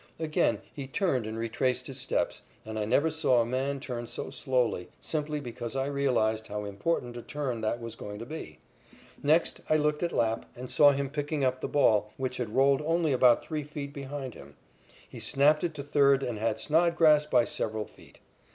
[0.19, 4.31] Again he turned and retraced his steps, and I never saw a man turn so
[4.31, 8.57] slowly, simply because I realized how important a turn that was going to be.
[9.21, 12.81] Next I looked at Lapp and saw him picking up the ball, which had rolled
[12.81, 14.55] only about three feet behind him.
[15.07, 18.19] He snapped it to third and had Snodgrass by several feet.